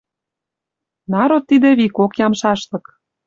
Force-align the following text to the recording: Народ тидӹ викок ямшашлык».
Народ 1.13 1.43
тидӹ 1.49 1.69
викок 1.79 2.11
ямшашлык». 2.25 2.85